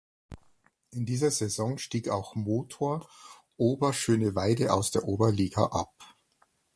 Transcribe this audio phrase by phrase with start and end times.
[0.89, 3.07] In dieser Saison stieg auch Motor
[3.57, 5.93] Oberschöneweide aus der Oberliga ab.